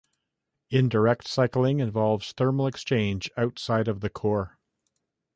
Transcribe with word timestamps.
Indirect 0.71 1.27
cycling 1.27 1.79
involves 1.79 2.31
thermal 2.31 2.65
exchange 2.65 3.29
outside 3.37 3.87
of 3.87 3.99
the 3.99 4.09
core. 4.09 4.57